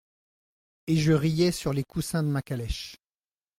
[0.87, 2.95] Et je riais sur les coussins de ma calèche.